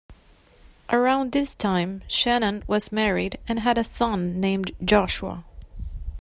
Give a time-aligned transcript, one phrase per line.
[0.89, 5.43] Around this time, Shannon was married and had a son named Joshua.